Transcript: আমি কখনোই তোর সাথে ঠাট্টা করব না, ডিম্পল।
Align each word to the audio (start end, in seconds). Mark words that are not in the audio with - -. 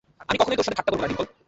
আমি 0.29 0.37
কখনোই 0.41 0.57
তোর 0.59 0.65
সাথে 0.67 0.77
ঠাট্টা 0.79 0.91
করব 0.91 1.01
না, 1.03 1.07
ডিম্পল। 1.09 1.25